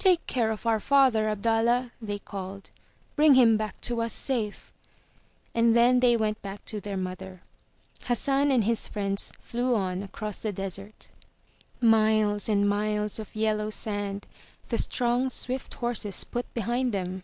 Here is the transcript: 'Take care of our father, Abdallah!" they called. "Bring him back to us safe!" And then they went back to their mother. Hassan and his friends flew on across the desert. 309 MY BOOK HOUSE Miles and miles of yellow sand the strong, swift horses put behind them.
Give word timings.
'Take 0.00 0.26
care 0.26 0.50
of 0.50 0.66
our 0.66 0.80
father, 0.80 1.28
Abdallah!" 1.28 1.92
they 2.02 2.18
called. 2.18 2.70
"Bring 3.14 3.34
him 3.34 3.56
back 3.56 3.80
to 3.82 4.02
us 4.02 4.12
safe!" 4.12 4.72
And 5.54 5.76
then 5.76 6.00
they 6.00 6.16
went 6.16 6.42
back 6.42 6.64
to 6.64 6.80
their 6.80 6.96
mother. 6.96 7.42
Hassan 8.06 8.50
and 8.50 8.64
his 8.64 8.88
friends 8.88 9.30
flew 9.38 9.76
on 9.76 10.02
across 10.02 10.38
the 10.38 10.50
desert. 10.52 11.08
309 11.78 11.88
MY 11.88 12.02
BOOK 12.02 12.02
HOUSE 12.02 12.48
Miles 12.48 12.48
and 12.48 12.68
miles 12.68 13.18
of 13.20 13.36
yellow 13.36 13.70
sand 13.70 14.26
the 14.70 14.78
strong, 14.78 15.30
swift 15.30 15.74
horses 15.74 16.24
put 16.24 16.52
behind 16.52 16.90
them. 16.92 17.22